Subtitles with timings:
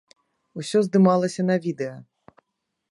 [0.61, 1.95] Усё здымалася на відэа.